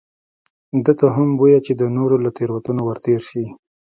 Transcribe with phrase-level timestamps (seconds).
[0.83, 3.43] ده ته هم بویه چې د نورو له تېروتنو ورتېر شي.